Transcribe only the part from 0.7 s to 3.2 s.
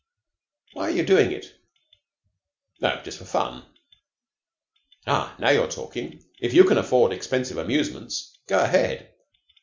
Why are you doing it?" "Oh, just